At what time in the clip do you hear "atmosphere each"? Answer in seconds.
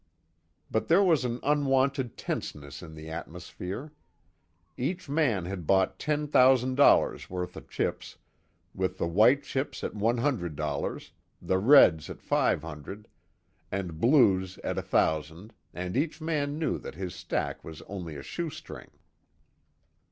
3.11-5.07